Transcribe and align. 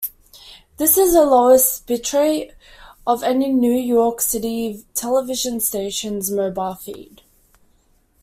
This 0.77 0.97
is 0.97 1.13
the 1.13 1.23
lowest 1.23 1.85
bitrate 1.85 2.53
of 3.05 3.21
any 3.21 3.49
New 3.53 3.71
York 3.77 4.19
City 4.19 4.83
television 4.95 5.59
station's 5.59 6.31
mobile 6.31 6.73
feed. 6.73 7.21